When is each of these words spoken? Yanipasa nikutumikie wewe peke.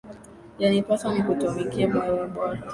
Yanipasa 0.61 1.05
nikutumikie 1.13 1.85
wewe 1.91 2.25
peke. 2.33 2.65